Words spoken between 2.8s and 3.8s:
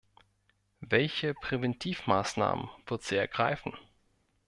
wird sie ergreifen?